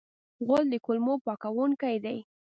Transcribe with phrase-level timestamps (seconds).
[0.45, 2.17] غول د کولمو پاکونکی دی.